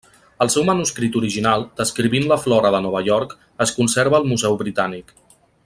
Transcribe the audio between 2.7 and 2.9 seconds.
de